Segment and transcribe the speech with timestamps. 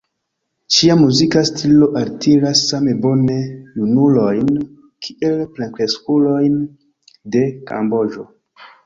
[0.75, 3.35] Ŝia muzika stilo altiras same bone
[3.75, 4.49] junulojn
[5.09, 6.57] kiel plenkreskulojn
[7.37, 8.27] de Kamboĝo.